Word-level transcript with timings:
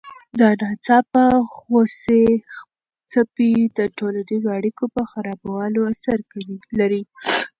د 0.39 0.41
ناڅاپه 0.61 1.23
غوسې 1.53 2.23
څپې 3.11 3.51
د 3.77 3.79
ټولنیزو 3.97 4.47
اړیکو 4.57 4.83
په 4.95 5.01
خرابوالي 5.11 5.79
اثر 5.91 6.19
لري. 6.79 7.03